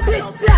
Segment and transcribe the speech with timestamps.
[0.00, 0.57] bitch down.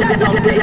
[0.00, 0.59] Shut up,